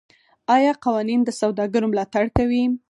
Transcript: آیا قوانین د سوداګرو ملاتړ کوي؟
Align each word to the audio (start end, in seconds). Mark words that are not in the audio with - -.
آیا 0.55 0.71
قوانین 0.85 1.21
د 1.23 1.29
سوداګرو 1.41 1.91
ملاتړ 1.91 2.25
کوي؟ 2.37 2.63